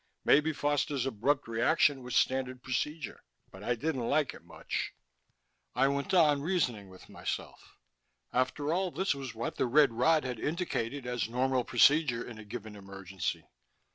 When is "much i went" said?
4.43-6.11